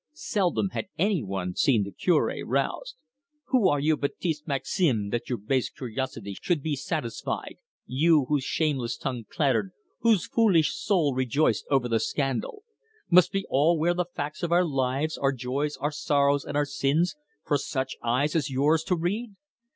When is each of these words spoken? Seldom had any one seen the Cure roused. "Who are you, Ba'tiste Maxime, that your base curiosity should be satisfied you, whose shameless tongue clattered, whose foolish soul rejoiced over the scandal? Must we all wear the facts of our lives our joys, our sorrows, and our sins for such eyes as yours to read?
Seldom 0.15 0.69
had 0.69 0.87
any 0.97 1.23
one 1.23 1.53
seen 1.55 1.83
the 1.83 1.91
Cure 1.91 2.43
roused. 2.43 2.95
"Who 3.49 3.69
are 3.69 3.79
you, 3.79 3.95
Ba'tiste 3.95 4.47
Maxime, 4.47 5.09
that 5.11 5.29
your 5.29 5.37
base 5.37 5.69
curiosity 5.69 6.35
should 6.41 6.63
be 6.63 6.75
satisfied 6.75 7.57
you, 7.85 8.25
whose 8.27 8.43
shameless 8.43 8.97
tongue 8.97 9.25
clattered, 9.29 9.73
whose 9.99 10.25
foolish 10.25 10.73
soul 10.73 11.13
rejoiced 11.13 11.67
over 11.69 11.87
the 11.87 11.99
scandal? 11.99 12.63
Must 13.11 13.31
we 13.31 13.45
all 13.47 13.77
wear 13.77 13.93
the 13.93 14.05
facts 14.11 14.41
of 14.41 14.51
our 14.51 14.65
lives 14.65 15.19
our 15.19 15.31
joys, 15.31 15.77
our 15.77 15.91
sorrows, 15.91 16.45
and 16.45 16.57
our 16.57 16.65
sins 16.65 17.15
for 17.45 17.59
such 17.59 17.95
eyes 18.03 18.35
as 18.35 18.49
yours 18.49 18.83
to 18.85 18.95
read? 18.95 19.35